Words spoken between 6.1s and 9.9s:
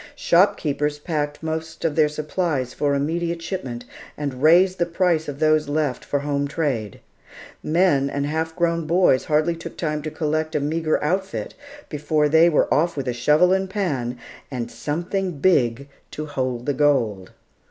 home trade. Men and half grown boys hardly took